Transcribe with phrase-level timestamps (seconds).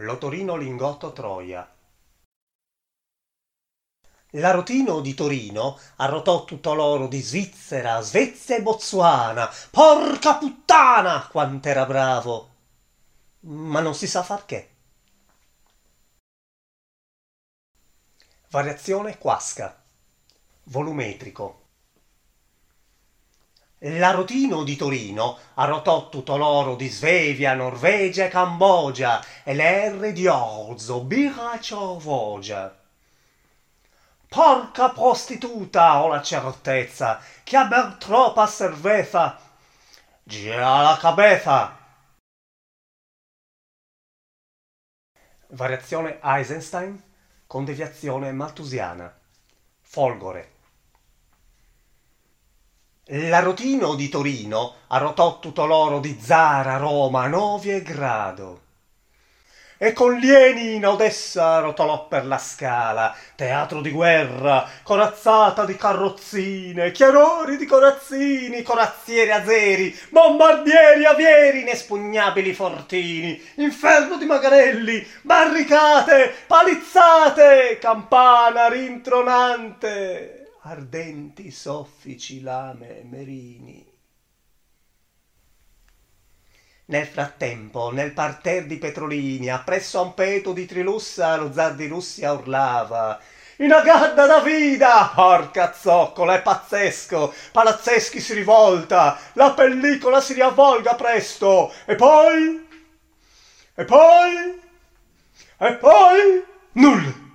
[0.00, 1.68] Lotorino Lingotto Troia
[4.32, 9.52] L'arotino di Torino arrotò tutto l'oro di Svizzera, Svezia e Botswana.
[9.70, 12.50] Porca puttana, quant'era bravo!
[13.40, 14.70] Ma non si sa far che.
[18.50, 19.82] Variazione quasca.
[20.64, 21.67] Volumetrico.
[23.80, 31.04] L'arotino di Torino arrotò tutto l'oro di Svevia, Norvegia e Cambogia e l'R di Orzo,
[31.04, 32.76] Biraciovogia.
[34.26, 39.38] Porca prostituta, ho la certezza che a ber troppa cerveza
[40.24, 41.76] gira la cabeza.
[45.50, 47.00] Variazione Eisenstein
[47.46, 49.16] con deviazione maltusiana.
[49.80, 50.57] Folgore.
[53.10, 58.60] L'arotino di Torino arrotò tutto l'oro di Zara, Roma, Novi e Grado.
[59.78, 66.90] E con lieni in Odessa rotolò per la scala, teatro di guerra, corazzata di carrozzine,
[66.90, 78.68] chiarori di corazzini, corazzieri azeri, bombardieri avieri, inespugnabili fortini, inferno di magarelli, barricate, palizzate, campana
[78.68, 80.38] rintronante
[80.68, 83.84] ardenti soffici lame merini.
[86.86, 91.86] Nel frattempo, nel parterre di Petrolini, appresso a un peto di Trilussa, lo zar di
[91.86, 93.20] Russia urlava
[93.56, 95.10] in agadda da vida!
[95.14, 97.34] Porca zoccola, è pazzesco!
[97.50, 99.18] Palazzeschi si rivolta!
[99.32, 101.72] La pellicola si riavvolga presto!
[101.86, 102.66] E poi...
[103.74, 104.60] E poi...
[105.58, 106.44] E poi...
[106.72, 107.27] Nulla!